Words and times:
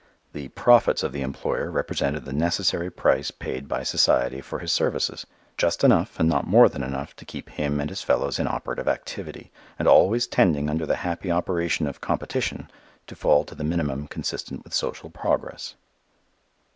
The 0.33 0.47
"profits" 0.47 1.03
of 1.03 1.11
the 1.11 1.21
employer 1.21 1.69
represented 1.69 2.25
the 2.25 2.33
necessary 2.33 2.89
price 2.89 3.29
paid 3.29 3.67
by 3.67 3.83
society 3.83 4.41
for 4.41 4.57
his 4.57 4.71
services, 4.71 5.27
just 5.59 5.83
enough 5.83 6.19
and 6.19 6.27
not 6.27 6.47
more 6.47 6.67
than 6.67 6.81
enough 6.81 7.15
to 7.17 7.23
keep 7.23 7.51
him 7.51 7.79
and 7.79 7.87
his 7.87 8.01
fellows 8.01 8.39
in 8.39 8.47
operative 8.47 8.87
activity, 8.87 9.51
and 9.77 9.87
always 9.87 10.25
tending 10.25 10.71
under 10.71 10.87
the 10.87 10.95
happy 11.05 11.29
operation 11.29 11.85
of 11.85 12.01
competition 12.01 12.67
to 13.05 13.15
fall 13.15 13.43
to 13.43 13.53
the 13.53 13.63
minimum 13.63 14.07
consistent 14.07 14.63
with 14.63 14.73
social 14.73 15.11
progress. 15.11 15.75